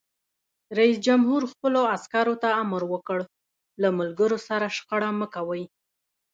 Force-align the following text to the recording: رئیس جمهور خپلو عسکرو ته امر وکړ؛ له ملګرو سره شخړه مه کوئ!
رئیس 0.77 0.97
جمهور 1.07 1.41
خپلو 1.51 1.81
عسکرو 1.95 2.35
ته 2.41 2.49
امر 2.61 2.81
وکړ؛ 2.93 3.19
له 3.81 3.89
ملګرو 3.99 4.37
سره 4.47 4.73
شخړه 4.77 5.09
مه 5.19 5.27
کوئ! 5.35 5.63